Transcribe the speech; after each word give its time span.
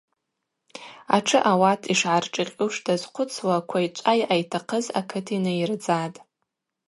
Атшы 1.15 1.39
ауат 1.51 1.81
йшгӏаршӏикъьуш 1.93 2.75
дазхъвыцуа 2.85 3.57
Квайчӏва 3.69 4.13
йъайтахъыз 4.19 4.85
акыт 4.99 5.27
йнайырдзатӏ. 5.35 6.19